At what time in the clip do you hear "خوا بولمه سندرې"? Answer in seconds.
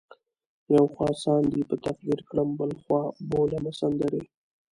2.81-4.21